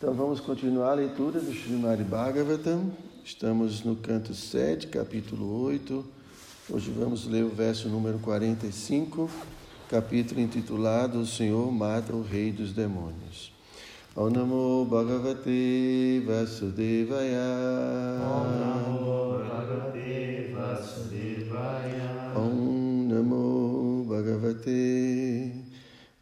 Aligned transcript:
Então 0.00 0.14
vamos 0.14 0.40
continuar 0.40 0.92
a 0.92 0.94
leitura 0.94 1.40
do 1.40 1.52
Srimad 1.52 2.02
Bhagavatam. 2.04 2.90
Estamos 3.22 3.84
no 3.84 3.94
canto 3.94 4.32
7, 4.32 4.86
capítulo 4.86 5.62
8. 5.64 6.02
Hoje 6.70 6.90
vamos 6.90 7.26
ler 7.26 7.44
o 7.44 7.50
verso 7.50 7.86
número 7.86 8.18
45, 8.18 9.28
capítulo 9.90 10.40
intitulado 10.40 11.20
O 11.20 11.26
Senhor 11.26 11.70
mata 11.70 12.14
o 12.14 12.22
Rei 12.22 12.50
dos 12.50 12.72
Demônios. 12.72 13.52
Om 14.16 14.30
Namo 14.30 14.86
Bhagavate 14.86 16.24
Vasudevaya. 16.26 17.42
Om 18.24 18.58
Namo 18.58 19.44
Bhagavate 19.44 20.54
Vasudevaya. 20.54 22.32
Om 22.34 23.06
Namo 23.06 24.06
Bhagavate 24.08 25.52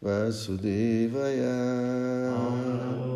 Vasudevaya. 0.01 1.55
Om 2.35 2.57
Namo 2.77 3.08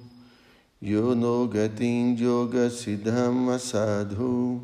Yono 0.84 1.52
Gatin 1.52 2.16
Yoga 2.18 2.70
Siddham 2.70 3.48
Asadhu 3.48 4.62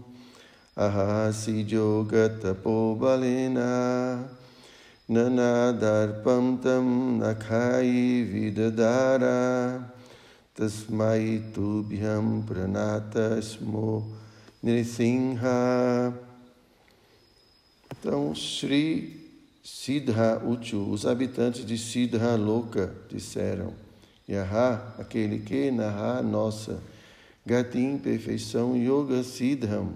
Ahasi 0.77 1.70
Yoga 1.70 2.29
Tapo 2.29 2.95
Balena 2.95 4.27
Tam 6.62 7.20
Nakhai 7.20 8.23
Vidadara 8.32 9.90
Tasmai 10.54 11.41
Tubhyam 11.54 12.44
Pranata 12.46 13.41
Smo 13.41 14.05
Nrisimha 14.62 16.13
Então, 17.91 18.35
Shri 18.35 19.22
Siddha 19.63 20.41
Uchu, 20.46 20.90
os 20.91 21.05
habitantes 21.05 21.66
de 21.66 21.77
Siddha 21.77 22.35
Loka 22.35 22.94
disseram, 23.10 23.74
Yaha, 24.27 24.96
aquele 24.99 25.40
que, 25.40 25.72
Naha, 25.72 26.22
nossa, 26.22 26.79
Gatim, 27.46 27.98
perfeição, 27.98 28.76
Yoga 28.76 29.24
Siddham, 29.24 29.94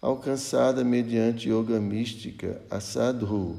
alcançada 0.00 0.84
mediante 0.84 1.48
yoga 1.48 1.80
mística, 1.80 2.60
Asadhu, 2.70 3.56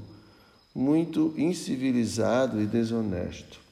muito 0.73 1.33
incivilizado 1.35 2.61
e 2.61 2.67
desonesto. 2.67 3.64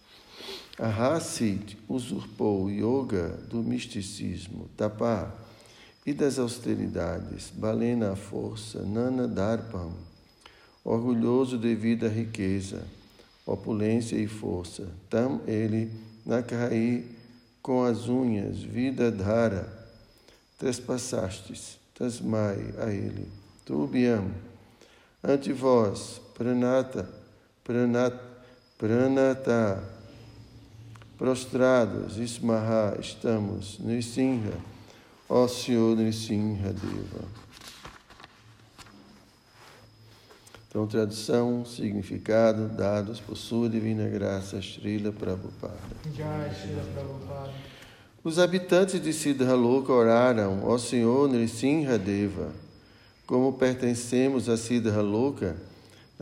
Ahasid 0.80 1.78
usurpou 1.88 2.66
o 2.66 2.70
yoga 2.72 3.30
do 3.48 3.58
misticismo, 3.58 4.70
Tapa, 4.76 5.32
e 6.06 6.14
das 6.14 6.40
austeridades, 6.40 7.52
Balena 7.54 8.14
a 8.14 8.16
força, 8.16 8.82
Nana 8.82 9.28
Darpam, 9.28 9.92
orgulhoso 10.84 11.58
devido 11.58 12.06
à 12.06 12.10
riqueza, 12.10 12.84
opulência 13.46 14.16
e 14.18 14.28
força. 14.28 14.88
Tam 15.10 15.42
ele, 15.48 15.92
Nakai, 16.26 17.06
com 17.62 17.84
as 17.84 18.10
unhas, 18.10 18.62
vida 18.62 19.10
dhara, 19.12 19.72
trespassastes, 20.58 21.80
tasmai 21.94 22.74
a 22.80 22.92
ele, 22.92 23.30
tubiam, 23.64 24.30
ante 25.24 25.54
vós, 25.54 26.20
pranata, 26.34 27.08
pranat, 27.64 28.20
pranata, 28.78 29.93
prostrados, 31.24 32.18
ismaha, 32.18 32.98
estamos, 33.00 33.80
Nisinha, 33.80 34.52
ó 35.30 35.48
Senhor 35.48 35.96
Nisinha 35.96 36.74
Deva. 36.74 37.24
Então, 40.68 40.86
tradução, 40.86 41.64
significado 41.64 42.68
dados 42.68 43.22
por 43.22 43.38
sua 43.38 43.70
divina 43.70 44.06
graça, 44.10 44.62
Srila 44.62 45.14
Prabhupada. 45.14 45.78
Os 48.22 48.38
habitantes 48.38 49.02
de 49.02 49.14
Siddhaloka 49.14 49.94
oraram, 49.94 50.66
ó 50.66 50.78
Senhor 50.78 51.30
Nrisimha 51.30 51.98
Deva, 51.98 52.52
como 53.26 53.54
pertencemos 53.54 54.50
a 54.50 54.58
Siddhaloka, 54.58 55.56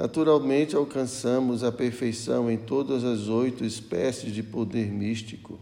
naturalmente 0.01 0.75
alcançamos 0.75 1.63
a 1.63 1.71
perfeição 1.71 2.49
em 2.49 2.57
todas 2.57 3.03
as 3.03 3.27
oito 3.27 3.63
espécies 3.63 4.33
de 4.33 4.41
poder 4.41 4.87
místico. 4.91 5.59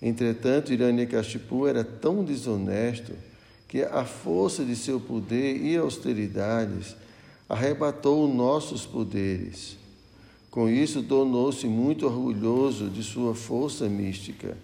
Entretanto, 0.00 0.72
Hiranyakashipu 0.72 1.66
era 1.66 1.82
tão 1.82 2.22
desonesto 2.22 3.12
que 3.66 3.82
a 3.82 4.04
força 4.04 4.64
de 4.64 4.76
seu 4.76 5.00
poder 5.00 5.60
e 5.60 5.76
austeridades 5.76 6.94
arrebatou 7.48 8.32
nossos 8.32 8.86
poderes. 8.86 9.76
Com 10.52 10.68
isso, 10.68 11.02
tornou-se 11.02 11.66
muito 11.66 12.06
orgulhoso 12.06 12.88
de 12.88 13.02
sua 13.02 13.34
força 13.34 13.88
mística. 13.88 14.56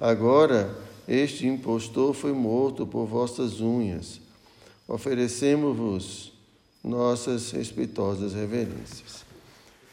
Agora, 0.00 0.76
este 1.06 1.46
impostor 1.46 2.12
foi 2.12 2.32
morto 2.32 2.88
por 2.88 3.06
vossas 3.06 3.60
unhas. 3.60 4.20
Oferecemos-vos 4.88 6.35
nossas 6.86 7.50
respeitosas 7.50 8.32
reverências. 8.32 9.24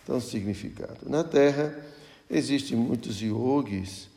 Então, 0.04 0.22
significado. 0.22 1.09
Na 1.09 1.24
Terra, 1.24 1.76
existem 2.30 2.78
muitos 2.78 3.20
yogis 3.20 4.08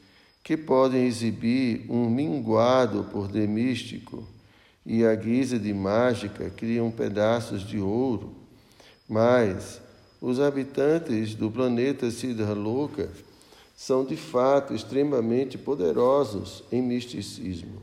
que 0.44 0.56
podem 0.56 1.06
exibir 1.06 1.86
um 1.88 2.08
minguado 2.08 3.04
poder 3.04 3.48
místico 3.48 4.22
e 4.84 5.04
à 5.04 5.14
guisa 5.14 5.58
de 5.58 5.72
mágica 5.72 6.50
criam 6.50 6.90
pedaços 6.90 7.66
de 7.66 7.78
ouro, 7.78 8.32
mas 9.08 9.80
os 10.20 10.38
habitantes 10.38 11.34
do 11.34 11.50
planeta 11.50 12.10
Siddhaloka 12.10 13.10
são 13.74 14.04
de 14.04 14.16
fato 14.16 14.74
extremamente 14.74 15.58
poderosos 15.58 16.62
em 16.70 16.80
misticismo. 16.80 17.82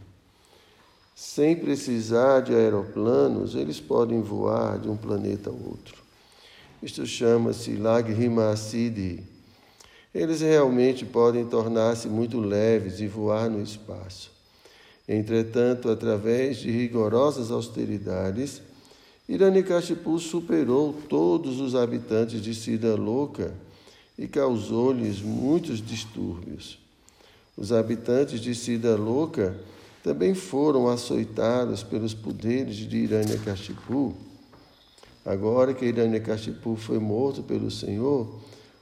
Sem 1.16 1.56
precisar 1.56 2.42
de 2.42 2.54
aeroplanos, 2.54 3.56
eles 3.56 3.80
podem 3.80 4.22
voar 4.22 4.80
de 4.80 4.90
um 4.90 4.98
planeta 4.98 5.50
a 5.50 5.54
outro. 5.54 6.02
Isto 6.82 7.06
chama-se 7.06 7.76
Lagrima 7.76 8.56
Siddhi. 8.58 9.24
Eles 10.14 10.42
realmente 10.42 11.06
podem 11.06 11.46
tornar-se 11.46 12.08
muito 12.08 12.40
leves 12.40 13.00
e 13.00 13.08
voar 13.08 13.50
no 13.50 13.62
espaço. 13.62 14.32
Entretanto, 15.08 15.90
através 15.90 16.58
de 16.58 16.72
rigorosas 16.72 17.52
austeridades, 17.52 18.62
Hiranyakashipu 19.28 20.20
superou 20.20 20.94
todos 21.08 21.60
os 21.60 21.76
habitantes 21.76 22.42
de 22.42 22.54
Siddhaloka 22.54 23.54
e 24.18 24.28
causou-lhes 24.28 25.22
muitos 25.22 25.86
distúrbios. 25.86 26.80
Os 27.56 27.72
habitantes 27.72 28.40
de 28.40 28.54
Siddhaloka 28.54 29.56
também 30.04 30.34
foram 30.34 30.90
açoitados 30.90 31.82
pelos 31.82 32.14
poderes 32.14 32.76
de 32.76 32.98
Hiranyakashipu. 32.98 34.14
Agora 35.26 35.74
que 35.74 35.86
Hiranyakashipu 35.86 36.76
foi 36.76 37.00
morto 37.00 37.42
pelo 37.42 37.72
Senhor, 37.72 38.28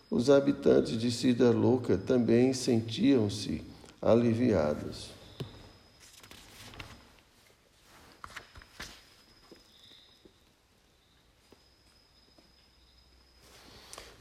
os 0.10 0.32
habitantes 0.32 1.00
de 1.00 1.12
Sida 1.12 1.52
Louca 1.52 1.96
também 1.96 2.52
sentiam-se 2.54 3.64
aliviados. 4.02 5.12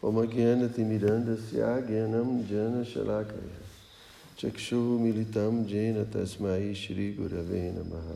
Omagyana 0.03 0.69
Timiranda 0.69 1.37
Sya 1.37 1.81
Gyanam 1.81 2.45
Jana 2.49 2.85
Shalakaya. 2.85 3.70
चक्षुमिलितं 4.40 5.56
येन 5.72 5.98
तस्मै 6.14 6.74
श्रीगुरवे 6.82 7.62
नमः 7.76 8.08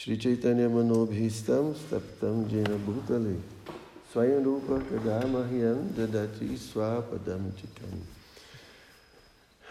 श्रीचैतन्यमनोभीष्टं 0.00 1.72
स्तप्तं 1.80 2.36
येन 2.52 2.72
भूतले 2.86 3.34
स्वयं 4.12 4.42
रूप 4.44 4.68
कदा 4.88 5.18
मह्यं 5.34 5.78
ददति 5.98 6.56
स्वापदं 6.66 7.50
चिकम् 7.58 8.00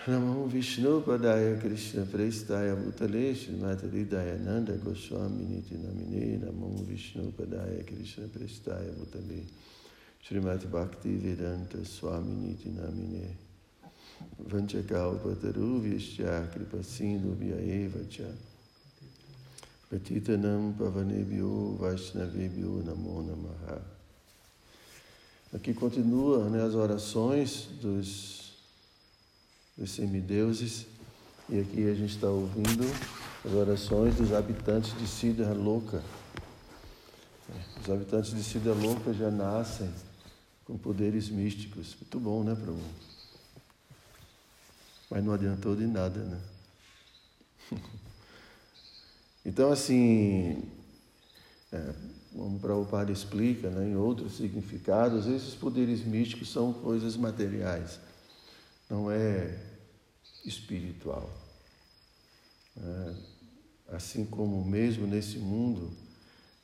नमो 0.10 0.46
विष्णुपदाय 0.54 1.48
कृष्णप्रेष्ठाय 1.64 2.74
भूतले 2.84 3.26
श्रीमातहृदयानन्द 3.42 4.70
गोस्वामिनीति 4.86 5.76
नमिने 5.84 6.26
नमो 6.46 6.72
विष्णुपदाय 6.90 7.76
कृष्णप्रेष्ठाय 7.90 8.90
भूतले 8.98 9.42
Srimati 10.24 10.70
Bhakti 10.70 11.18
Vedanta 11.18 11.78
Swaminiti 11.78 12.70
Namine 12.70 13.36
Vanchakalpataruvishya 14.39 16.51
Kripasindhu 16.53 17.35
Vyaeva 17.35 18.05
Cha 18.11 18.31
Patitanam 19.91 20.75
Pavanebhyo 20.79 21.77
Vaishnavebhyo 21.79 22.83
Namo 22.85 23.23
Namaha 23.23 23.97
Aqui 25.55 25.73
continua 25.73 26.51
né, 26.51 26.63
as 26.63 26.75
orações 26.75 27.69
dos, 27.81 28.53
dos 29.79 29.93
semideuses, 29.93 30.87
e 31.49 31.61
aqui 31.61 31.89
a 31.89 31.95
gente 31.95 32.15
está 32.15 32.29
ouvindo 32.29 32.85
as 33.45 33.53
orações 33.53 34.17
dos 34.17 34.33
habitantes 34.33 34.99
de 34.99 35.07
Sidra 35.07 35.55
Louca. 35.55 36.03
Os 37.81 37.89
habitantes 37.89 38.35
de 38.35 38.43
Sidra 38.43 38.75
Louca 38.75 39.15
já 39.15 39.31
nascem 39.31 39.89
com 40.65 40.77
poderes 40.77 41.31
místicos. 41.31 41.97
Muito 42.01 42.19
bom, 42.19 42.43
né, 42.43 42.55
Prabhu? 42.55 42.81
Mas 45.11 45.25
não 45.25 45.33
adiantou 45.33 45.77
de 45.77 45.87
nada, 45.87 46.21
né? 46.21 46.41
Então, 49.49 49.71
assim, 49.71 50.61
é, 51.73 51.95
como 52.33 52.57
o 52.57 52.61
Prabhupada 52.61 53.13
explica 53.13 53.71
né, 53.71 53.91
em 53.91 53.95
outros 53.95 54.37
significados, 54.37 55.27
esses 55.29 55.55
poderes 55.55 56.05
místicos 56.05 56.51
são 56.51 56.73
coisas 56.73 57.17
materiais, 57.17 58.01
não 58.91 59.09
é 59.09 59.57
espiritual. 60.45 61.31
É, 62.77 63.15
assim 63.89 64.25
como 64.25 64.65
mesmo 64.65 65.07
nesse 65.07 65.39
mundo, 65.39 65.91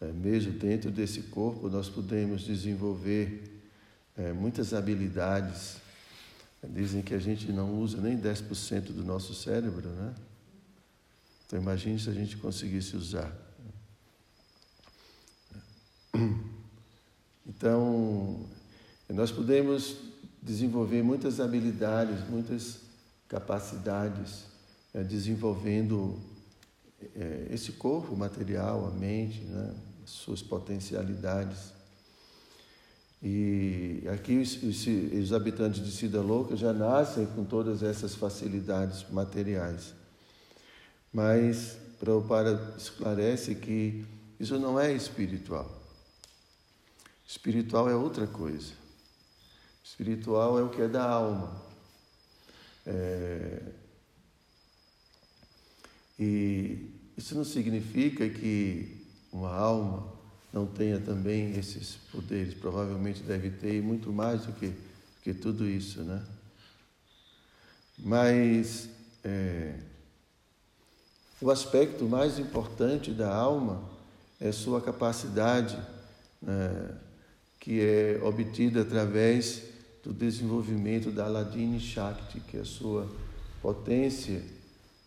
é, 0.01 0.07
mesmo 0.13 0.53
dentro 0.53 0.91
desse 0.91 1.23
corpo, 1.23 1.69
nós 1.69 1.89
podemos 1.89 2.43
desenvolver 2.43 3.63
é, 4.17 4.33
muitas 4.33 4.75
habilidades. 4.75 5.77
Dizem 6.69 7.03
que 7.03 7.15
a 7.15 7.19
gente 7.19 7.51
não 7.51 7.81
usa 7.81 8.01
nem 8.01 8.17
10% 8.19 8.93
do 8.93 9.05
nosso 9.05 9.35
cérebro, 9.35 9.89
né? 9.89 10.15
Então 11.47 11.61
imagine 11.61 11.99
se 11.99 12.09
a 12.09 12.15
gente 12.15 12.37
conseguisse 12.37 12.97
usar. 12.97 13.33
Então, 17.47 18.47
nós 19.09 19.31
podemos 19.31 19.97
desenvolver 20.43 21.03
muitas 21.03 21.39
habilidades, 21.39 22.29
muitas 22.29 22.81
capacidades, 23.29 24.45
é, 24.93 25.03
desenvolvendo 25.05 26.19
é, 27.15 27.49
esse 27.51 27.73
corpo 27.73 28.17
material, 28.17 28.87
a 28.87 28.91
mente, 28.91 29.41
né, 29.43 29.75
suas 30.05 30.43
potencialidades. 30.43 31.73
E 33.23 34.03
aqui 34.13 34.39
os, 34.39 34.61
os, 34.63 34.87
os 34.87 35.33
habitantes 35.33 35.85
de 35.85 35.93
Cida 35.93 36.21
Louca 36.21 36.57
já 36.57 36.73
nascem 36.73 37.25
com 37.27 37.45
todas 37.45 37.83
essas 37.83 38.17
facilidades 38.17 39.09
materiais. 39.11 39.95
Mas 41.13 41.77
Prabhupada 42.01 42.75
esclarece 42.77 43.55
que 43.55 44.05
isso 44.41 44.59
não 44.59 44.81
é 44.81 44.93
espiritual. 44.93 45.71
Espiritual 47.25 47.89
é 47.89 47.95
outra 47.95 48.27
coisa. 48.27 48.73
Espiritual 49.85 50.59
é 50.59 50.63
o 50.63 50.69
que 50.69 50.83
é 50.83 50.89
da 50.89 51.09
alma. 51.09 51.63
É... 52.85 53.63
E 56.19 56.91
isso 57.17 57.37
não 57.37 57.45
significa 57.45 58.29
que 58.29 59.07
uma 59.33 59.55
alma 59.55 60.13
não 60.53 60.67
tenha 60.67 60.99
também 60.99 61.57
esses 61.57 61.97
poderes. 62.11 62.55
Provavelmente 62.55 63.23
deve 63.23 63.51
ter 63.51 63.83
muito 63.83 64.13
mais 64.13 64.45
do 64.45 64.53
que, 64.53 64.73
que 65.23 65.33
tudo 65.33 65.67
isso, 65.67 66.03
né? 66.03 66.23
Mas 67.99 68.89
é, 69.25 69.79
o 71.41 71.51
aspecto 71.51 72.05
mais 72.05 72.39
importante 72.39 73.11
da 73.11 73.35
alma 73.35 73.83
é 74.41 74.51
sua 74.51 74.81
capacidade, 74.81 75.79
né, 76.41 76.97
que 77.61 77.81
é 77.81 78.21
obtida 78.23 78.83
através 78.83 79.63
do 80.03 80.13
desenvolvimento 80.13 81.11
da 81.11 81.27
Aladini 81.27 81.79
Shakti, 81.79 82.41
que 82.41 82.57
é 82.57 82.61
a 82.61 82.65
sua 82.65 83.09
potência 83.61 84.43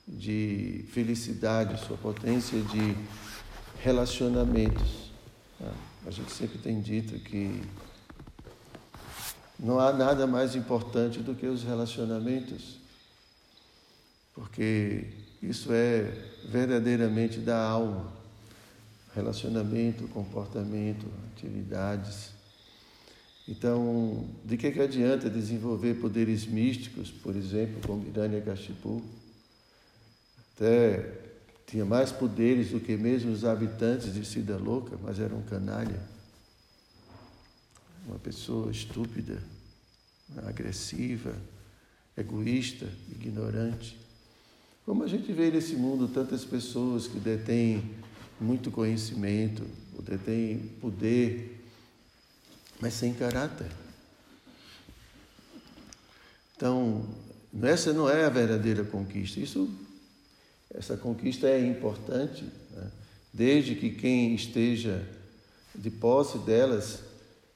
de 0.07 0.85
felicidade, 0.91 1.85
sua 1.85 1.97
potência 1.97 2.61
de 2.61 2.95
relacionamentos. 3.81 5.04
Né. 5.65 5.73
A 6.05 6.11
gente 6.11 6.31
sempre 6.31 6.59
tem 6.59 6.79
dito 6.79 7.17
que 7.19 7.63
não 9.59 9.79
há 9.79 9.91
nada 9.91 10.27
mais 10.27 10.55
importante 10.55 11.19
do 11.19 11.33
que 11.33 11.47
os 11.47 11.63
relacionamentos, 11.63 12.77
porque 14.33 15.07
isso 15.41 15.73
é 15.73 16.11
verdadeiramente 16.49 17.39
da 17.39 17.57
alma. 17.57 18.13
Relacionamento, 19.15 20.07
comportamento, 20.09 21.05
atividades. 21.31 22.31
Então, 23.47 24.27
de 24.43 24.57
que, 24.57 24.71
que 24.71 24.81
adianta 24.81 25.29
desenvolver 25.29 25.95
poderes 25.95 26.45
místicos, 26.45 27.11
por 27.11 27.35
exemplo, 27.35 27.79
como 27.87 28.05
Hiranyakashipu? 28.05 29.01
Até 30.53 31.24
tinha 31.65 31.85
mais 31.85 32.11
poderes 32.11 32.69
do 32.69 32.79
que 32.79 32.95
mesmo 32.95 33.31
os 33.31 33.43
habitantes 33.43 34.13
de 34.13 34.25
Sida 34.25 34.57
Louca, 34.57 34.97
mas 35.01 35.19
era 35.19 35.33
um 35.33 35.41
canalha. 35.41 35.99
Uma 38.07 38.19
pessoa 38.19 38.71
estúpida, 38.71 39.41
agressiva, 40.45 41.35
egoísta, 42.15 42.87
ignorante. 43.11 43.97
Como 44.85 45.03
a 45.03 45.07
gente 45.07 45.31
vê 45.33 45.49
nesse 45.49 45.75
mundo 45.75 46.07
tantas 46.07 46.45
pessoas 46.45 47.07
que 47.07 47.19
detêm 47.19 47.83
muito 48.39 48.69
conhecimento, 48.69 49.63
ou 49.95 50.03
detêm 50.03 50.59
poder, 50.79 51.65
mas 52.79 52.93
sem 52.93 53.13
caráter. 53.13 53.71
Então, 56.55 57.05
essa 57.63 57.91
não 57.91 58.09
é 58.09 58.25
a 58.25 58.29
verdadeira 58.29 58.83
conquista. 58.83 59.39
Isso, 59.39 59.69
essa 60.77 60.97
conquista 60.97 61.47
é 61.47 61.65
importante, 61.65 62.43
né? 62.71 62.91
desde 63.33 63.75
que 63.75 63.89
quem 63.89 64.35
esteja 64.35 65.07
de 65.73 65.89
posse 65.89 66.37
delas 66.39 66.99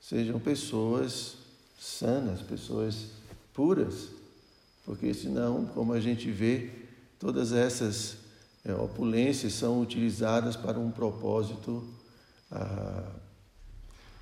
sejam 0.01 0.39
pessoas 0.39 1.36
sanas, 1.80 2.42
pessoas 2.42 3.07
puras, 3.54 4.10
porque 4.86 5.13
senão, 5.13 5.66
como 5.66 5.94
a 5.94 6.00
gente 6.00 6.31
vê, 6.31 6.69
Todas 7.19 7.51
essas 7.51 8.16
é, 8.63 8.74
opulências 8.74 9.51
são 9.51 9.81
utilizadas 9.81 10.56
para 10.56 10.80
um 10.80 10.89
propósito 10.89 11.86
ah, 12.50 13.12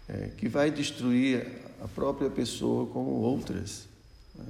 é, 0.10 0.32
que 0.36 0.50
vai 0.50 0.72
destruir 0.72 1.62
a 1.80 1.88
própria 1.88 2.28
pessoa 2.28 2.88
como 2.88 3.12
outras. 3.12 3.88
Né? 4.34 4.46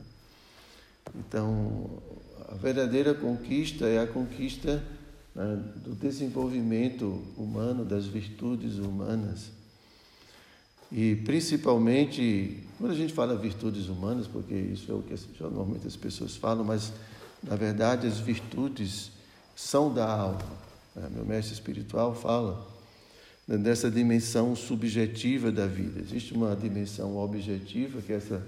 Então, 1.15 2.01
a 2.49 2.55
verdadeira 2.55 3.13
conquista 3.13 3.85
é 3.85 3.99
a 3.99 4.07
conquista 4.07 4.83
né, 5.35 5.63
do 5.77 5.95
desenvolvimento 5.95 7.21
humano, 7.37 7.85
das 7.85 8.05
virtudes 8.05 8.77
humanas. 8.77 9.51
E 10.91 11.15
principalmente, 11.17 12.63
quando 12.77 12.91
a 12.91 12.95
gente 12.95 13.13
fala 13.13 13.35
virtudes 13.35 13.89
humanas, 13.89 14.25
porque 14.25 14.53
isso 14.53 14.91
é 14.91 14.95
o 14.95 15.01
que 15.01 15.15
normalmente 15.41 15.85
as 15.85 15.95
pessoas 15.95 16.35
falam, 16.35 16.63
mas 16.63 16.93
na 17.43 17.55
verdade, 17.55 18.07
as 18.07 18.19
virtudes 18.19 19.11
são 19.55 19.93
da 19.93 20.09
alma. 20.09 20.41
É, 20.95 21.09
meu 21.09 21.25
mestre 21.25 21.53
espiritual 21.53 22.15
fala 22.15 22.67
né, 23.47 23.57
dessa 23.57 23.91
dimensão 23.91 24.55
subjetiva 24.55 25.51
da 25.51 25.67
vida. 25.67 25.99
Existe 25.99 26.33
uma 26.33 26.55
dimensão 26.55 27.17
objetiva, 27.17 28.01
que 28.01 28.13
é 28.13 28.15
essa 28.15 28.41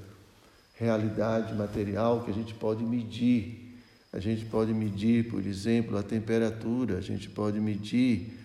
realidade 0.79 1.53
material 1.53 2.23
que 2.23 2.31
a 2.31 2.33
gente 2.33 2.53
pode 2.53 2.83
medir. 2.85 3.77
A 4.13 4.19
gente 4.19 4.45
pode 4.45 4.73
medir, 4.73 5.29
por 5.29 5.45
exemplo, 5.45 5.97
a 5.97 6.01
temperatura, 6.01 6.97
a 6.97 7.01
gente 7.01 7.29
pode 7.29 7.59
medir 7.59 8.39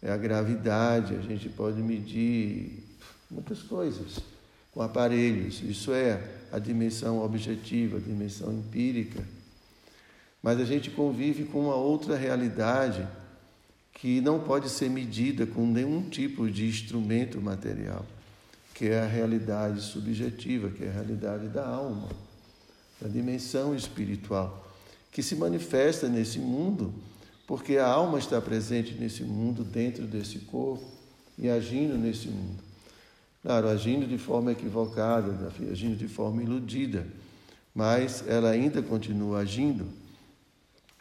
é, 0.00 0.10
a 0.10 0.16
gravidade, 0.16 1.14
a 1.14 1.20
gente 1.20 1.48
pode 1.48 1.82
medir 1.82 2.84
muitas 3.28 3.60
coisas 3.60 4.20
com 4.72 4.80
aparelhos. 4.80 5.60
Isso 5.62 5.92
é 5.92 6.22
a 6.52 6.58
dimensão 6.58 7.22
objetiva, 7.22 7.98
a 7.98 8.00
dimensão 8.00 8.52
empírica. 8.52 9.22
Mas 10.40 10.60
a 10.60 10.64
gente 10.64 10.90
convive 10.90 11.44
com 11.44 11.64
uma 11.64 11.74
outra 11.74 12.16
realidade 12.16 13.06
que 13.92 14.20
não 14.20 14.38
pode 14.38 14.68
ser 14.70 14.88
medida 14.88 15.44
com 15.44 15.66
nenhum 15.66 16.08
tipo 16.08 16.48
de 16.48 16.66
instrumento 16.66 17.38
material, 17.40 18.06
que 18.80 18.88
é 18.88 19.00
a 19.00 19.06
realidade 19.06 19.82
subjetiva, 19.82 20.70
que 20.70 20.82
é 20.82 20.88
a 20.88 20.92
realidade 20.92 21.48
da 21.48 21.68
alma, 21.68 22.08
da 22.98 23.08
dimensão 23.08 23.76
espiritual, 23.76 24.72
que 25.12 25.22
se 25.22 25.36
manifesta 25.36 26.08
nesse 26.08 26.38
mundo, 26.38 26.94
porque 27.46 27.76
a 27.76 27.86
alma 27.86 28.18
está 28.18 28.40
presente 28.40 28.94
nesse 28.94 29.22
mundo, 29.22 29.62
dentro 29.62 30.06
desse 30.06 30.38
corpo 30.38 30.82
e 31.36 31.50
agindo 31.50 31.98
nesse 31.98 32.28
mundo. 32.28 32.64
Claro, 33.42 33.68
agindo 33.68 34.06
de 34.06 34.16
forma 34.16 34.52
equivocada, 34.52 35.52
agindo 35.70 35.94
de 35.94 36.08
forma 36.08 36.42
iludida, 36.42 37.06
mas 37.74 38.26
ela 38.26 38.48
ainda 38.48 38.80
continua 38.80 39.40
agindo 39.40 39.86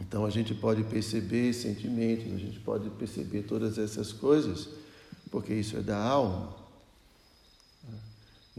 então 0.01 0.25
a 0.25 0.29
gente 0.29 0.53
pode 0.53 0.83
perceber 0.83 1.53
sentimentos, 1.53 2.33
a 2.33 2.37
gente 2.37 2.59
pode 2.59 2.89
perceber 2.89 3.43
todas 3.43 3.77
essas 3.77 4.13
coisas, 4.13 4.69
porque 5.29 5.53
isso 5.53 5.77
é 5.77 5.81
da 5.81 5.97
alma. 5.97 6.58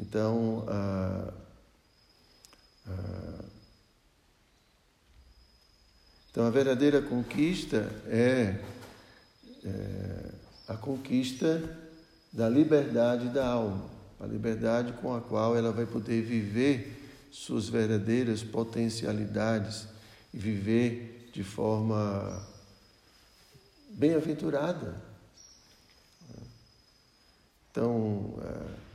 Então, 0.01 0.65
a, 0.67 1.33
a, 2.87 3.45
então 6.31 6.47
a 6.47 6.51
verdadeira 6.51 7.03
conquista 7.03 7.93
é, 8.07 8.59
é 9.63 10.33
a 10.69 10.77
conquista 10.77 11.79
da 12.33 12.49
liberdade 12.49 13.29
da 13.29 13.47
alma, 13.47 13.91
a 14.19 14.27
liberdade 14.27 14.95
com 14.95 15.15
a 15.15 15.21
qual 15.21 15.55
ela 15.55 15.71
vai 15.71 15.85
poder 15.85 16.23
viver 16.23 17.29
suas 17.31 17.69
verdadeiras 17.69 18.43
potencialidades 18.43 19.87
e 20.33 20.39
viver 20.39 21.31
de 21.35 21.45
forma 21.45 22.49
bem-aventurada. 23.91 24.97
Então, 27.71 28.35
é, 28.43 28.90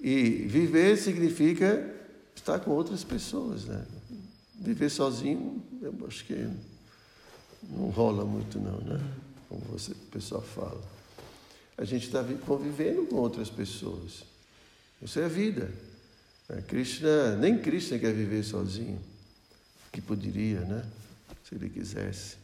e 0.00 0.46
viver 0.46 0.96
significa 0.96 1.94
estar 2.34 2.58
com 2.60 2.70
outras 2.70 3.04
pessoas, 3.04 3.66
né? 3.66 3.84
Viver 4.58 4.88
sozinho, 4.88 5.62
eu 5.82 5.94
acho 6.06 6.24
que 6.24 6.48
não 7.68 7.90
rola 7.90 8.24
muito 8.24 8.58
não, 8.58 8.78
né? 8.80 9.00
Como 9.48 9.60
você, 9.66 9.92
o 9.92 10.10
pessoal 10.10 10.42
fala. 10.42 10.80
A 11.76 11.84
gente 11.84 12.06
está 12.06 12.24
convivendo 12.46 13.06
com 13.06 13.16
outras 13.16 13.50
pessoas. 13.50 14.24
Isso 15.02 15.18
é 15.18 15.24
a 15.24 15.28
vida. 15.28 15.70
É, 16.48 16.60
Krishna, 16.62 17.36
nem 17.36 17.58
Krishna 17.58 17.98
quer 17.98 18.12
viver 18.12 18.42
sozinho, 18.42 19.00
que 19.92 20.00
poderia, 20.00 20.60
né? 20.60 20.84
Se 21.44 21.54
ele 21.54 21.68
quisesse. 21.68 22.36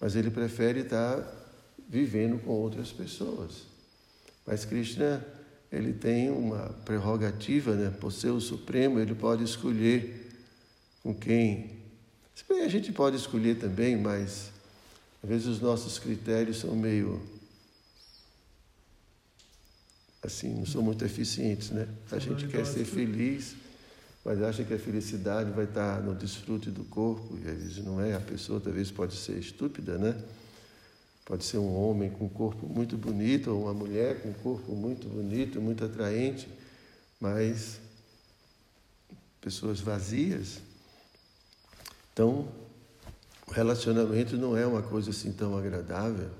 Mas 0.00 0.14
ele 0.14 0.30
prefere 0.30 0.80
estar 0.80 1.24
vivendo 1.88 2.38
com 2.42 2.52
outras 2.52 2.92
pessoas. 2.92 3.62
Mas 4.46 4.64
Krishna, 4.64 5.24
ele 5.70 5.92
tem 5.92 6.30
uma 6.30 6.70
prerrogativa, 6.84 7.74
né? 7.74 7.90
Por 7.90 8.10
ser 8.10 8.30
o 8.30 8.40
Supremo, 8.40 8.98
ele 8.98 9.14
pode 9.14 9.44
escolher 9.44 10.30
com 11.02 11.14
quem. 11.14 11.78
Se 12.34 12.44
bem, 12.48 12.62
a 12.62 12.68
gente 12.68 12.92
pode 12.92 13.16
escolher 13.16 13.58
também, 13.58 13.96
mas 13.96 14.50
às 15.22 15.28
vezes 15.28 15.46
os 15.46 15.60
nossos 15.60 15.98
critérios 15.98 16.58
são 16.58 16.74
meio 16.74 17.20
assim, 20.22 20.54
não 20.54 20.66
são 20.66 20.82
muito 20.82 21.04
eficientes, 21.04 21.70
né? 21.70 21.88
A 22.10 22.18
gente 22.18 22.46
quer 22.48 22.64
ser 22.66 22.84
feliz, 22.84 23.54
mas 24.24 24.42
acha 24.42 24.64
que 24.64 24.74
a 24.74 24.78
felicidade 24.78 25.50
vai 25.50 25.64
estar 25.64 26.02
no 26.02 26.14
desfrute 26.14 26.70
do 26.70 26.84
corpo, 26.84 27.38
e 27.42 27.48
às 27.48 27.56
vezes 27.56 27.84
não 27.84 28.00
é. 28.00 28.14
A 28.14 28.20
pessoa 28.20 28.60
talvez 28.60 28.90
pode 28.90 29.14
ser 29.14 29.38
estúpida, 29.38 29.96
né? 29.96 30.20
Pode 31.28 31.44
ser 31.44 31.58
um 31.58 31.76
homem 31.76 32.08
com 32.08 32.24
um 32.24 32.28
corpo 32.30 32.66
muito 32.66 32.96
bonito, 32.96 33.50
ou 33.50 33.64
uma 33.64 33.74
mulher 33.74 34.22
com 34.22 34.30
um 34.30 34.32
corpo 34.32 34.72
muito 34.72 35.06
bonito, 35.06 35.60
muito 35.60 35.84
atraente, 35.84 36.48
mas 37.20 37.78
pessoas 39.38 39.78
vazias. 39.78 40.58
Então, 42.14 42.48
o 43.46 43.50
relacionamento 43.50 44.38
não 44.38 44.56
é 44.56 44.66
uma 44.66 44.82
coisa 44.82 45.10
assim 45.10 45.30
tão 45.30 45.54
agradável. 45.54 46.30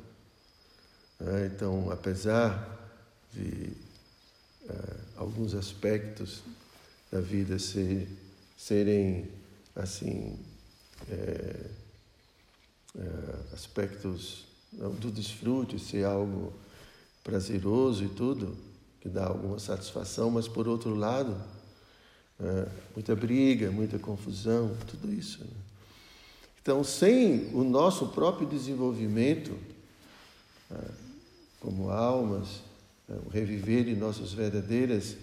Né? 1.21 1.51
Então, 1.55 1.91
apesar 1.91 2.91
de 3.31 3.71
uh, 4.71 5.01
alguns 5.17 5.53
aspectos 5.53 6.43
da 7.13 7.21
vida 7.21 7.59
ser, 7.59 8.09
serem 8.57 9.29
assim 9.77 10.39
é, 11.11 11.67
é, 12.99 13.55
aspectos 13.55 14.48
do 14.73 15.11
desfrute 15.11 15.79
ser 15.79 16.05
algo 16.05 16.53
prazeroso 17.25 18.05
e 18.05 18.09
tudo 18.09 18.57
que 19.01 19.09
dá 19.09 19.27
alguma 19.27 19.59
satisfação, 19.59 20.31
mas 20.31 20.49
por 20.49 20.69
outro 20.69 20.95
lado 20.95 21.37
é, 22.41 22.69
muita 22.95 23.15
briga, 23.17 23.71
muita 23.71 23.99
confusão, 23.99 24.77
tudo 24.87 25.13
isso. 25.13 25.41
Né? 25.41 25.51
Então, 26.61 26.85
sem 26.85 27.51
o 27.55 27.65
nosso 27.65 28.09
próprio 28.09 28.47
desenvolvimento 28.47 29.57
como 31.61 31.91
almas, 31.91 32.63
é, 33.09 33.15
o 33.27 33.29
reviver 33.29 33.85
de 33.85 33.95
nossas 33.97 34.33
verdadeiras 34.33 35.17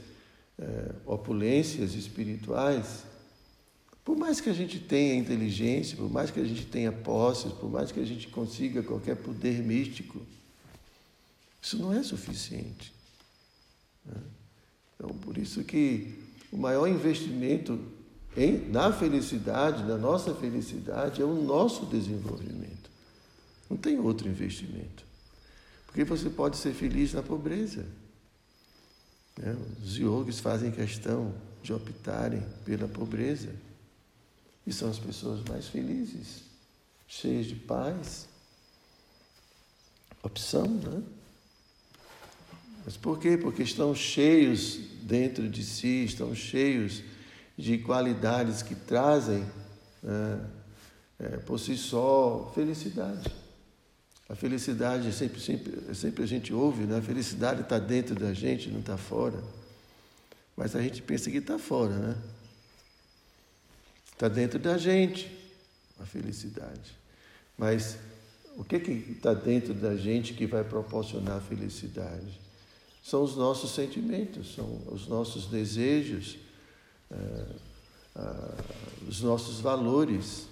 é, 0.60 0.92
opulências 1.06 1.94
espirituais, 1.94 3.04
por 4.06 4.16
mais 4.16 4.40
que 4.40 4.52
a 4.52 4.54
gente 4.54 4.80
tenha 4.80 5.16
inteligência, 5.16 5.98
por 5.98 6.12
mais 6.12 6.30
que 6.30 6.40
a 6.40 6.46
gente 6.46 6.64
tenha 6.68 6.92
posses, 6.92 7.52
por 7.52 7.72
mais 7.72 7.92
que 7.92 8.00
a 8.00 8.06
gente 8.06 8.28
consiga 8.28 8.84
qualquer 8.84 9.16
poder 9.16 9.64
místico, 9.64 10.22
isso 11.60 11.80
não 11.80 11.92
é 11.92 12.04
suficiente. 12.04 12.94
Né? 14.06 14.22
Então, 14.96 15.10
por 15.18 15.36
isso 15.40 15.64
que 15.64 16.24
o 16.52 16.58
maior 16.58 16.88
investimento 16.88 17.80
em, 18.38 18.70
na 18.70 18.94
felicidade, 18.94 19.84
na 19.84 19.98
nossa 19.98 20.36
felicidade, 20.36 21.20
é 21.22 21.26
o 21.26 21.34
nosso 21.34 21.88
desenvolvimento. 21.88 22.92
Não 23.68 23.76
tem 23.76 24.00
outro 24.00 24.30
investimento. 24.30 25.04
Porque 25.88 26.04
você 26.04 26.30
pode 26.30 26.58
ser 26.58 26.74
feliz 26.74 27.14
na 27.14 27.24
pobreza. 27.24 27.86
Né? 29.40 29.58
Os 29.84 29.98
yogis 29.98 30.40
fazem 30.40 30.70
questão 30.70 31.34
de 31.64 31.74
optarem 31.74 32.44
pela 32.64 32.88
pobreza. 32.88 33.65
E 34.66 34.74
são 34.74 34.90
as 34.90 34.98
pessoas 34.98 35.44
mais 35.48 35.68
felizes, 35.68 36.42
cheias 37.08 37.46
de 37.46 37.56
paz. 37.56 38.28
Opção, 40.24 40.68
né? 40.68 41.04
Mas 42.84 42.98
por 42.98 43.20
quê? 43.20 43.38
Porque 43.38 43.64
estão 43.64 43.96
cheios 43.96 44.80
dentro 45.02 45.50
de 45.50 45.64
si, 45.64 46.06
estão 46.06 46.36
cheios 46.36 47.02
de 47.58 47.78
qualidades 47.80 48.62
que 48.62 48.76
trazem 48.76 49.44
né, 50.04 50.50
é, 51.20 51.38
por 51.38 51.60
si 51.60 51.78
só 51.78 52.52
felicidade. 52.54 53.32
A 54.28 54.36
felicidade, 54.36 55.12
sempre, 55.14 55.40
sempre, 55.40 55.96
sempre 55.96 56.24
a 56.24 56.28
gente 56.28 56.54
ouve, 56.54 56.86
né? 56.86 56.98
a 56.98 57.02
felicidade 57.02 57.62
está 57.62 57.78
dentro 57.78 58.16
da 58.16 58.34
gente, 58.34 58.70
não 58.70 58.80
está 58.80 58.98
fora. 58.98 59.42
Mas 60.58 60.76
a 60.76 60.82
gente 60.82 61.02
pensa 61.02 61.30
que 61.30 61.38
está 61.38 61.60
fora, 61.60 61.96
né? 61.96 62.18
Está 64.16 64.30
dentro 64.30 64.58
da 64.58 64.78
gente 64.78 65.30
a 66.00 66.06
felicidade. 66.06 66.98
Mas 67.58 67.98
o 68.56 68.64
que 68.64 68.78
está 68.78 69.34
dentro 69.34 69.74
da 69.74 69.96
gente 69.98 70.34
que 70.34 70.46
vai 70.46 70.64
proporcionar 70.64 71.42
felicidade? 71.42 72.40
São 73.04 73.22
os 73.22 73.36
nossos 73.36 73.76
sentimentos, 73.76 74.56
são 74.56 74.82
os 74.88 75.06
nossos 75.08 75.48
desejos, 75.48 76.38
é, 77.12 77.46
os 79.08 79.22
nossos 79.22 79.60
valores. 79.60 80.48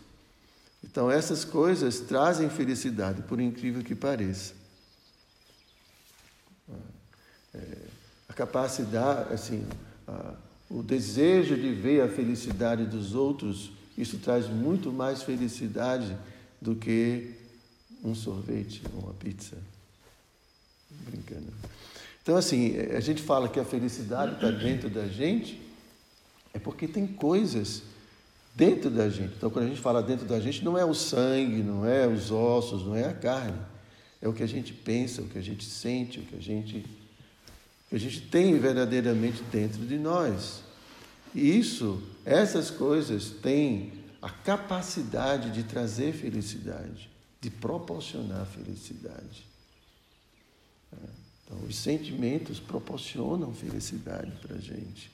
Então, 0.83 1.09
essas 1.09 1.45
coisas 1.45 2.01
trazem 2.01 2.49
felicidade, 2.49 3.21
por 3.23 3.39
incrível 3.39 3.81
que 3.81 3.95
pareça. 3.95 4.53
É, 7.53 7.77
a 8.27 8.33
capacidade, 8.33 9.33
assim, 9.33 9.65
o 10.73 10.81
desejo 10.81 11.55
de 11.55 11.71
ver 11.71 12.01
a 12.01 12.07
felicidade 12.07 12.85
dos 12.85 13.13
outros, 13.13 13.71
isso 13.95 14.17
traz 14.17 14.49
muito 14.49 14.91
mais 14.91 15.21
felicidade 15.21 16.17
do 16.59 16.75
que 16.75 17.35
um 18.03 18.15
sorvete 18.15 18.81
ou 18.95 19.03
uma 19.03 19.13
pizza. 19.13 19.55
Brincando. 21.05 21.53
Então, 22.23 22.35
assim, 22.35 22.75
a 22.77 22.99
gente 22.99 23.21
fala 23.21 23.47
que 23.47 23.59
a 23.59 23.65
felicidade 23.65 24.33
está 24.33 24.49
dentro 24.49 24.89
da 24.89 25.07
gente, 25.07 25.61
é 26.55 26.57
porque 26.57 26.87
tem 26.87 27.05
coisas 27.05 27.83
dentro 28.55 28.89
da 28.89 29.09
gente. 29.09 29.35
Então, 29.37 29.51
quando 29.51 29.65
a 29.65 29.69
gente 29.69 29.81
fala 29.81 30.01
dentro 30.01 30.25
da 30.25 30.39
gente, 30.39 30.65
não 30.65 30.75
é 30.75 30.83
o 30.83 30.95
sangue, 30.95 31.61
não 31.61 31.85
é 31.85 32.07
os 32.07 32.31
ossos, 32.31 32.83
não 32.83 32.95
é 32.95 33.05
a 33.05 33.13
carne. 33.13 33.59
É 34.19 34.27
o 34.27 34.33
que 34.33 34.41
a 34.41 34.47
gente 34.47 34.73
pensa, 34.73 35.21
o 35.21 35.27
que 35.27 35.37
a 35.37 35.41
gente 35.41 35.65
sente, 35.65 36.19
o 36.19 36.23
que 36.23 36.35
a 36.35 36.41
gente, 36.41 36.83
a 37.95 37.99
gente 37.99 38.21
tem 38.21 38.57
verdadeiramente 38.57 39.43
dentro 39.43 39.85
de 39.85 39.97
nós. 39.97 40.63
E 41.33 41.57
isso, 41.57 42.01
essas 42.25 42.71
coisas 42.71 43.29
têm 43.29 43.93
a 44.21 44.29
capacidade 44.29 45.51
de 45.51 45.63
trazer 45.63 46.13
felicidade, 46.13 47.09
de 47.39 47.49
proporcionar 47.49 48.45
felicidade. 48.47 49.45
Então, 51.45 51.57
os 51.67 51.75
sentimentos 51.75 52.59
proporcionam 52.59 53.53
felicidade 53.53 54.31
para 54.41 54.55
a 54.55 54.59
gente. 54.59 55.11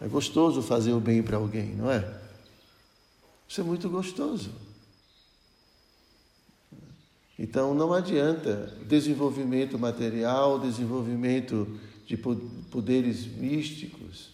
É 0.00 0.08
gostoso 0.08 0.62
fazer 0.62 0.92
o 0.92 1.00
bem 1.00 1.22
para 1.22 1.36
alguém, 1.36 1.74
não 1.74 1.90
é? 1.90 2.20
Isso 3.48 3.60
é 3.60 3.64
muito 3.64 3.88
gostoso. 3.88 4.50
Então 7.38 7.72
não 7.72 7.92
adianta 7.92 8.74
desenvolvimento 8.86 9.78
material, 9.78 10.58
desenvolvimento 10.58 11.68
de 12.06 12.16
poderes 12.16 13.26
místicos, 13.26 14.30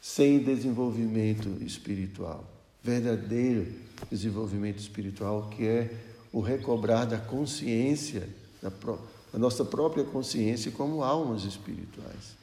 sem 0.00 0.40
desenvolvimento 0.40 1.62
espiritual. 1.62 2.44
Verdadeiro 2.82 3.66
desenvolvimento 4.10 4.78
espiritual, 4.78 5.50
que 5.50 5.64
é 5.64 5.94
o 6.32 6.40
recobrar 6.40 7.06
da 7.06 7.18
consciência, 7.18 8.28
da, 8.60 8.70
da 9.32 9.38
nossa 9.38 9.64
própria 9.64 10.04
consciência 10.04 10.70
como 10.72 11.02
almas 11.02 11.44
espirituais. 11.44 12.36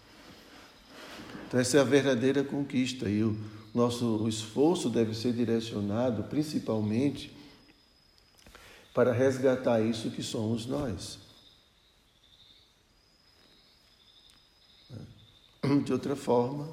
Então, 1.47 1.59
essa 1.59 1.77
é 1.77 1.81
a 1.81 1.83
verdadeira 1.83 2.43
conquista 2.43 3.09
e 3.09 3.23
o 3.23 3.35
nosso 3.73 4.27
esforço 4.27 4.89
deve 4.89 5.13
ser 5.13 5.33
direcionado 5.33 6.23
principalmente 6.23 7.31
para 8.93 9.11
resgatar 9.13 9.81
isso 9.81 10.11
que 10.11 10.21
somos 10.21 10.65
nós. 10.65 11.19
De 15.83 15.93
outra 15.93 16.15
forma, 16.15 16.69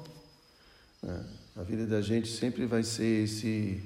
né, 1.01 1.25
a 1.55 1.63
vida 1.63 1.85
da 1.85 2.01
gente 2.01 2.27
sempre 2.27 2.65
vai 2.65 2.83
ser 2.83 3.23
esse 3.23 3.81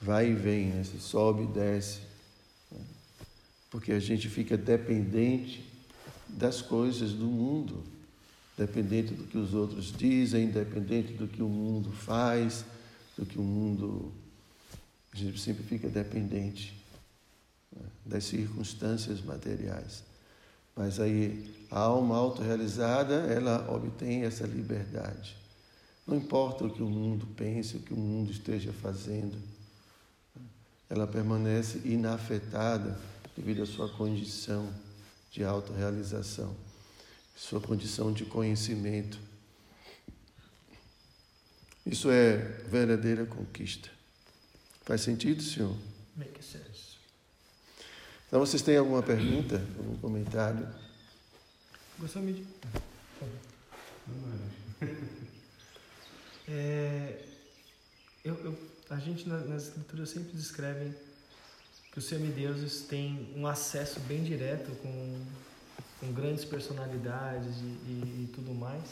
vai 0.00 0.30
e 0.30 0.34
vem, 0.34 0.66
né? 0.66 0.80
esse 0.80 0.98
sobe 0.98 1.44
e 1.44 1.46
desce, 1.46 2.00
né? 2.70 2.80
porque 3.70 3.92
a 3.92 4.00
gente 4.00 4.28
fica 4.28 4.56
dependente 4.56 5.64
das 6.28 6.60
coisas 6.60 7.12
do 7.12 7.26
mundo, 7.26 7.84
dependente 8.58 9.14
do 9.14 9.24
que 9.24 9.38
os 9.38 9.54
outros 9.54 9.92
dizem, 9.96 10.48
dependente 10.48 11.12
do 11.12 11.28
que 11.28 11.40
o 11.40 11.48
mundo 11.48 11.92
faz, 11.92 12.64
do 13.16 13.24
que 13.24 13.38
o 13.38 13.42
mundo. 13.42 14.12
A 15.12 15.16
gente 15.16 15.38
sempre 15.38 15.62
fica 15.62 15.88
dependente 15.88 16.81
das 18.04 18.24
circunstâncias 18.24 19.20
materiais. 19.20 20.02
Mas 20.74 20.98
aí 20.98 21.66
a 21.70 21.80
alma 21.80 22.16
autorrealizada, 22.16 23.14
ela 23.14 23.70
obtém 23.70 24.24
essa 24.24 24.46
liberdade. 24.46 25.36
Não 26.06 26.16
importa 26.16 26.64
o 26.64 26.70
que 26.70 26.82
o 26.82 26.88
mundo 26.88 27.26
pense, 27.36 27.76
o 27.76 27.80
que 27.80 27.94
o 27.94 27.96
mundo 27.96 28.30
esteja 28.30 28.72
fazendo, 28.72 29.38
ela 30.90 31.06
permanece 31.06 31.80
inafetada 31.84 32.98
devido 33.36 33.62
à 33.62 33.66
sua 33.66 33.88
condição 33.88 34.70
de 35.30 35.42
autorrealização, 35.42 36.54
sua 37.34 37.60
condição 37.60 38.12
de 38.12 38.26
conhecimento. 38.26 39.18
Isso 41.86 42.10
é 42.10 42.36
verdadeira 42.68 43.24
conquista. 43.24 43.88
Faz 44.82 45.00
sentido, 45.00 45.42
senhor? 45.42 45.74
Make 46.14 46.44
sense. 46.44 46.91
Então, 48.32 48.40
vocês 48.40 48.62
têm 48.62 48.78
alguma 48.78 49.02
pergunta, 49.02 49.56
algum 49.76 49.94
comentário? 49.98 50.66
Gostaria 51.98 52.32
de. 52.32 52.46
É, 56.48 57.18
eu, 58.24 58.34
eu, 58.42 58.58
a 58.88 58.96
gente 58.98 59.28
na- 59.28 59.36
nas 59.40 59.64
escrituras 59.64 60.08
sempre 60.08 60.32
descreve 60.32 60.94
que 61.92 61.98
os 61.98 62.06
semideuses 62.06 62.80
têm 62.86 63.28
um 63.36 63.46
acesso 63.46 64.00
bem 64.00 64.24
direto 64.24 64.70
com, 64.80 65.20
com 66.00 66.10
grandes 66.14 66.46
personalidades 66.46 67.54
e, 67.58 67.64
e- 67.64 68.24
e 68.24 68.30
tudo 68.34 68.54
mais. 68.54 68.82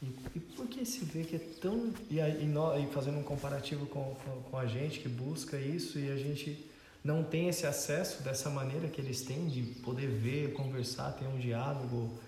E, 0.00 0.06
e 0.36 0.38
por 0.38 0.68
que 0.68 0.84
se 0.86 1.04
vê 1.04 1.24
que 1.24 1.34
é 1.34 1.40
tão. 1.60 1.92
E, 2.08 2.18
e, 2.20 2.46
nó- 2.46 2.78
e 2.78 2.86
fazendo 2.92 3.18
um 3.18 3.24
comparativo 3.24 3.84
com, 3.86 4.14
com, 4.24 4.42
com 4.42 4.56
a 4.56 4.66
gente 4.66 5.00
que 5.00 5.08
busca 5.08 5.58
isso 5.58 5.98
e 5.98 6.08
a 6.08 6.16
gente 6.16 6.69
não 7.02 7.22
tem 7.24 7.48
esse 7.48 7.66
acesso 7.66 8.22
dessa 8.22 8.50
maneira 8.50 8.88
que 8.88 9.00
eles 9.00 9.22
têm 9.22 9.48
de 9.48 9.62
poder 9.80 10.08
ver, 10.08 10.52
conversar, 10.52 11.12
ter 11.12 11.26
um 11.26 11.38
diálogo, 11.38 12.18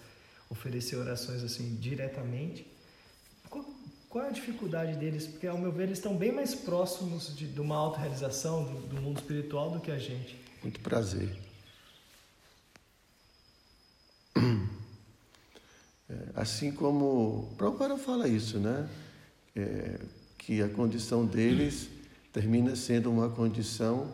oferecer 0.49 0.97
orações 0.97 1.43
assim 1.43 1.77
diretamente. 1.77 2.67
Qual, 4.09 4.25
é 4.25 4.29
a 4.29 4.33
dificuldade 4.33 4.97
deles? 4.97 5.27
Porque, 5.27 5.47
ao 5.47 5.57
meu 5.57 5.73
ver, 5.73 5.85
eles 5.85 5.97
estão 5.97 6.15
bem 6.15 6.31
mais 6.31 6.55
próximos 6.55 7.35
de, 7.35 7.47
de 7.47 7.61
uma 7.61 7.77
autorrealização 7.77 8.65
do, 8.65 8.87
do 8.89 9.01
mundo 9.01 9.19
espiritual 9.19 9.71
do 9.71 9.81
que 9.81 9.91
a 9.91 9.99
gente. 9.99 10.37
Muito 10.63 10.81
prazer. 10.81 11.35
É, 16.11 16.15
Assim 16.35 16.73
como 16.73 17.55
Prabhupada 17.57 17.97
fala 17.97 18.29
isso, 18.29 18.59
né? 18.59 18.87
É, 19.57 19.99
que 20.37 20.61
a 20.61 20.69
condição 20.69 21.25
deles 21.25 21.89
termina 22.33 22.77
sendo 22.77 23.11
uma 23.11 23.31
condição 23.31 24.13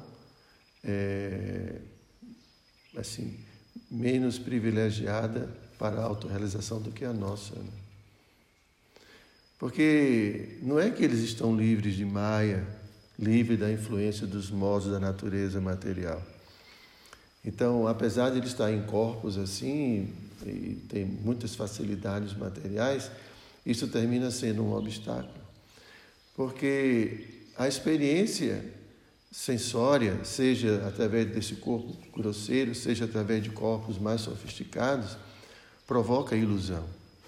é, 0.84 1.80
assim 2.96 3.38
menos 3.90 4.38
privilegiada 4.38 5.48
para 5.78 6.00
a 6.00 6.04
autorrealização 6.04 6.80
do 6.80 6.90
que 6.90 7.04
a 7.04 7.12
nossa. 7.12 7.54
Né? 7.54 7.70
Porque 9.58 10.58
não 10.62 10.78
é 10.78 10.90
que 10.90 11.02
eles 11.02 11.20
estão 11.20 11.56
livres 11.56 11.94
de 11.94 12.04
Maia, 12.04 12.66
livres 13.18 13.58
da 13.58 13.70
influência 13.72 14.26
dos 14.26 14.50
modos 14.50 14.90
da 14.90 15.00
natureza 15.00 15.60
material. 15.60 16.22
Então, 17.44 17.86
apesar 17.88 18.30
de 18.30 18.38
eles 18.38 18.50
estarem 18.50 18.78
em 18.78 18.86
corpos 18.86 19.38
assim, 19.38 20.12
e 20.44 20.74
tem 20.88 21.04
muitas 21.04 21.54
facilidades 21.54 22.36
materiais, 22.36 23.10
isso 23.64 23.88
termina 23.88 24.30
sendo 24.30 24.62
um 24.62 24.72
obstáculo. 24.72 25.32
Porque 26.36 27.46
a 27.56 27.66
experiência 27.66 28.64
sensória, 29.30 30.24
seja 30.24 30.86
através 30.86 31.30
desse 31.30 31.56
corpo 31.56 31.96
grosseiro, 32.16 32.74
seja 32.74 33.04
através 33.04 33.42
de 33.42 33.50
corpos 33.50 33.98
mais 33.98 34.22
sofisticados, 34.22 35.16
provoca 35.86 36.36
ilusão. 36.36 36.84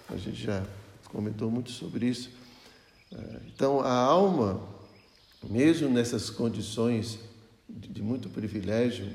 A 0.09 0.17
gente 0.17 0.43
já 0.43 0.65
comentou 1.05 1.49
muito 1.51 1.71
sobre 1.71 2.07
isso. 2.07 2.29
Eh, 3.11 3.39
Então, 3.53 3.81
a 3.81 3.93
alma, 3.93 4.61
mesmo 5.43 5.89
nessas 5.89 6.29
condições 6.29 7.19
de, 7.69 8.01
muito 8.01 8.29
privilégio 8.29 9.07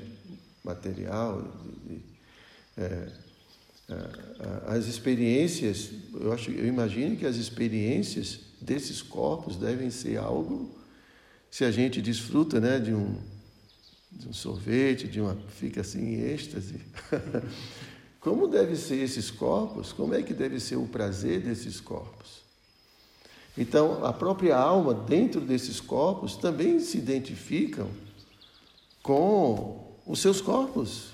material, 0.63 1.41
de, 1.85 1.95
de, 1.95 2.03
é, 2.77 3.07
as 4.67 4.85
experiências, 4.85 5.89
eu 6.13 6.33
acho, 6.33 6.51
eu 6.51 6.67
imagino 6.67 7.15
que 7.15 7.25
as 7.25 7.37
experiências 7.37 8.39
desses 8.59 9.01
corpos 9.01 9.55
devem 9.55 9.89
ser 9.89 10.17
algo, 10.17 10.76
se 11.49 11.63
a 11.65 11.71
gente 11.71 12.01
desfruta, 12.01 12.59
né, 12.59 12.79
de 12.79 12.93
um, 12.93 13.15
de 14.11 14.27
um 14.27 14.33
sorvete, 14.33 15.07
de 15.07 15.19
uma, 15.21 15.35
fica 15.49 15.81
assim 15.81 15.99
em 15.99 16.21
êxtase. 16.21 16.79
Como 18.19 18.47
devem 18.47 18.75
ser 18.75 18.97
esses 18.97 19.31
corpos? 19.31 19.93
Como 19.93 20.13
é 20.13 20.21
que 20.21 20.33
deve 20.33 20.59
ser 20.59 20.75
o 20.75 20.85
prazer 20.87 21.39
desses 21.41 21.79
corpos? 21.79 22.41
Então, 23.57 24.05
a 24.05 24.13
própria 24.13 24.55
alma 24.55 24.93
dentro 24.93 25.41
desses 25.41 25.79
corpos 25.79 26.35
também 26.35 26.79
se 26.79 26.97
identificam 26.97 27.89
com 29.01 29.95
os 30.05 30.19
seus 30.19 30.41
corpos 30.41 31.11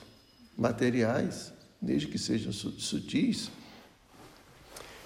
materiais, 0.58 1.54
desde 1.82 2.08
que 2.08 2.18
sejam 2.18 2.52
su- 2.52 2.80
sutis. 2.80 3.50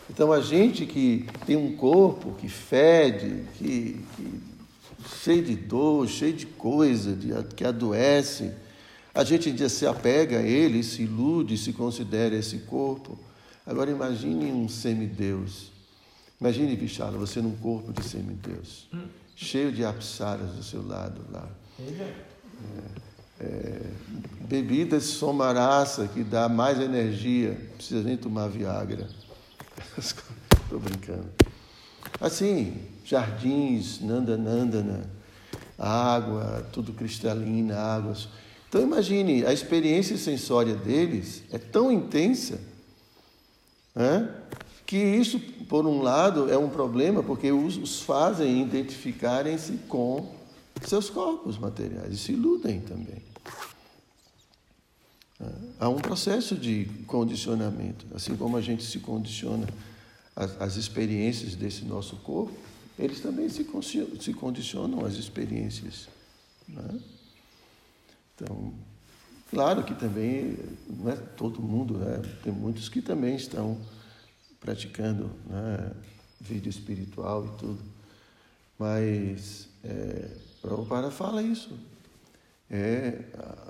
Então, 0.10 0.32
a 0.32 0.42
gente 0.42 0.86
que 0.86 1.28
tem 1.46 1.56
um 1.56 1.76
corpo 1.76 2.34
que 2.36 2.48
fede, 2.48 3.44
que, 3.58 4.04
que 4.16 4.42
cheio 5.08 5.44
de 5.44 5.56
dor, 5.56 6.08
cheio 6.08 6.34
de 6.34 6.46
coisa, 6.46 7.16
de, 7.16 7.32
que 7.56 7.64
adoece, 7.64 8.52
a 9.14 9.24
gente 9.24 9.50
ainda 9.50 9.68
se 9.70 9.86
apega 9.86 10.40
a 10.40 10.44
ele, 10.44 10.84
se 10.84 11.04
ilude, 11.04 11.58
se 11.58 11.74
considera 11.74 12.36
esse 12.36 12.60
corpo. 12.60 13.18
Agora, 13.66 13.90
imagine 13.90 14.52
um 14.52 14.70
semideus. 14.70 15.72
Imagine, 16.40 16.76
Vichala, 16.76 17.18
você 17.18 17.42
num 17.42 17.56
corpo 17.56 17.92
de 17.92 18.08
semideus, 18.08 18.88
cheio 19.36 19.72
de 19.72 19.84
apsaras 19.84 20.52
do 20.52 20.64
seu 20.64 20.86
lado 20.86 21.22
lá. 21.32 21.50
É, 23.40 23.82
bebidas 24.48 25.04
somaraça 25.04 26.08
que 26.08 26.24
dá 26.24 26.48
mais 26.48 26.80
energia, 26.80 27.50
não 27.52 27.78
precisa 27.78 28.04
nem 28.04 28.18
tomar 28.18 28.48
Viagra. 28.50 29.08
Estou 29.98 30.80
brincando. 30.80 31.30
Assim, 32.20 32.82
jardins, 33.08 34.02
nanda 34.02 34.36
nandana, 34.36 35.10
água, 35.80 36.68
tudo 36.74 36.92
cristalina, 36.92 37.78
águas. 37.78 38.28
Então 38.68 38.82
imagine, 38.82 39.46
a 39.46 39.54
experiência 39.54 40.18
sensória 40.18 40.76
deles 40.76 41.44
é 41.52 41.58
tão 41.58 41.90
intensa 41.90 42.60
né, 43.96 44.30
que 44.86 44.98
isso, 44.98 45.40
por 45.70 45.86
um 45.86 46.02
lado, 46.02 46.52
é 46.52 46.58
um 46.58 46.70
problema, 46.70 47.24
porque 47.24 47.50
os, 47.50 47.78
os 47.78 48.02
fazem 48.02 48.62
identificarem-se 48.62 49.74
com 49.88 50.36
seus 50.86 51.10
corpos 51.10 51.58
materiais 51.58 52.14
e 52.14 52.18
se 52.18 52.34
iludem 52.34 52.82
também. 52.82 53.26
Há 55.80 55.88
um 55.88 55.98
processo 55.98 56.56
de 56.56 56.86
condicionamento, 57.06 58.06
assim 58.14 58.36
como 58.36 58.58
a 58.58 58.62
gente 58.62 58.84
se 58.84 59.00
condiciona 59.00 59.68
às 60.36 60.76
experiências 60.76 61.56
desse 61.56 61.86
nosso 61.86 62.18
corpo, 62.18 62.67
eles 62.98 63.20
também 63.20 63.50
se, 63.50 63.66
se 64.20 64.34
condicionam 64.34 65.06
às 65.06 65.16
experiências. 65.16 66.08
né? 66.68 67.00
Então, 68.36 68.74
claro 69.50 69.84
que 69.84 69.94
também 69.96 70.58
não 70.90 71.12
é 71.12 71.16
todo 71.16 71.62
mundo, 71.62 71.98
né? 71.98 72.22
tem 72.44 72.52
muitos 72.54 72.90
que 72.90 73.02
também 73.02 73.36
estão 73.36 73.80
praticando 74.60 75.32
né, 75.46 75.92
vida 76.40 76.68
espiritual 76.68 77.46
e 77.46 77.58
tudo, 77.58 77.84
mas 78.78 79.68
é, 79.84 80.30
Prabhupada 80.62 81.12
fala 81.12 81.42
isso. 81.42 81.78
É 82.70 83.24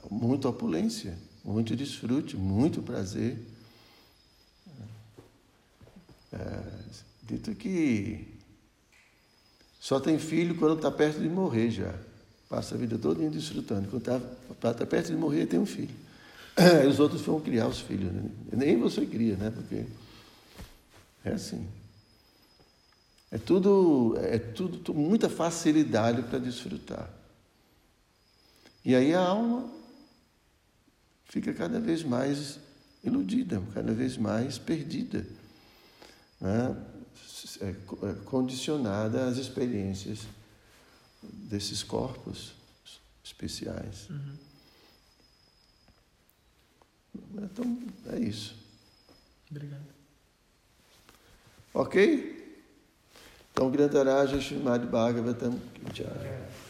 muita 0.10 0.50
opulência, 0.50 1.18
muito 1.46 1.76
desfrute, 1.76 2.36
muito 2.36 2.82
prazer. 2.82 3.38
É, 6.34 6.78
Dito 7.28 7.54
que 7.56 8.37
só 9.80 10.00
tem 10.00 10.18
filho 10.18 10.56
quando 10.56 10.76
está 10.76 10.92
perto 10.92 11.20
de 11.20 11.30
morrer 11.30 11.70
já. 11.70 11.94
Passa 12.50 12.76
a 12.76 12.78
vida 12.78 12.98
toda 12.98 13.30
desfrutando. 13.30 13.88
Quando 13.90 14.02
está 14.02 14.74
tá 14.74 14.86
perto 14.86 15.08
de 15.08 15.16
morrer, 15.16 15.46
tem 15.46 15.60
um 15.60 15.66
filho. 15.66 15.94
Aí 16.56 16.88
os 16.88 17.00
outros 17.00 17.22
vão 17.22 17.40
criar 17.40 17.68
os 17.68 17.80
filhos. 17.80 18.12
Né? 18.12 18.30
Nem 18.54 18.80
você 18.80 19.06
cria, 19.06 19.36
né? 19.36 19.52
Porque 19.52 19.86
é 21.24 21.34
assim. 21.34 21.68
É 23.30 23.38
tudo, 23.38 24.18
é 24.22 24.40
tudo 24.40 24.94
muita 24.94 25.30
facilidade 25.30 26.22
para 26.24 26.40
desfrutar. 26.40 27.10
E 28.86 28.96
aí 28.96 29.14
a 29.14 29.20
alma 29.20 29.70
fica 31.26 31.54
cada 31.54 31.78
vez 31.78 32.04
mais 32.04 32.58
iludida, 33.04 33.62
cada 33.74 33.94
vez 33.94 34.16
mais 34.16 34.58
perdida, 34.58 35.26
né? 36.40 36.74
É, 37.62 37.70
é 37.70 38.14
condicionada 38.26 39.28
às 39.28 39.38
experiências 39.38 40.28
desses 41.22 41.84
corpos 41.84 42.54
especiais. 43.24 44.10
Uhum. 44.10 44.38
Então, 47.44 47.80
é 48.14 48.20
isso. 48.20 48.56
Obrigado. 49.50 49.86
Ok? 51.74 52.38
Então, 53.52 53.72
Grantaraja 53.72 54.38
Srimad 54.38 54.86
Bhagavatam. 54.86 55.60
Jai. 55.94 56.67